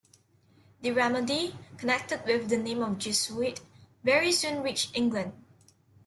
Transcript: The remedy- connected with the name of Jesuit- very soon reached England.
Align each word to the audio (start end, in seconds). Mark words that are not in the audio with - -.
The 0.81 0.89
remedy- 0.93 1.55
connected 1.77 2.25
with 2.25 2.49
the 2.49 2.57
name 2.57 2.81
of 2.81 2.97
Jesuit- 2.97 3.61
very 4.03 4.31
soon 4.31 4.63
reached 4.63 4.95
England. 4.97 5.33